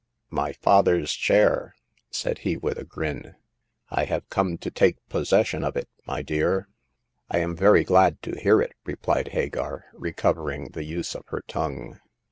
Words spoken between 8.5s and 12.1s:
it," replied Hagar, recovering the use of her tongue.